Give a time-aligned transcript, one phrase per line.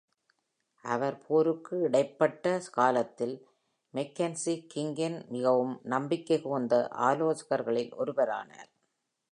[0.83, 3.35] அவர் போருக்கு-இடைப்பட்ட காலத்தில்
[3.93, 8.71] மெக்கன்சி கிங்கின் மிகவும் நம்பிக்கைக்குகந்த ஆலோசகர்களில் ஒருவரானார்.